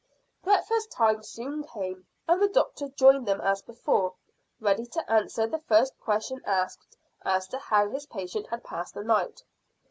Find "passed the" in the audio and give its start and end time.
8.63-9.03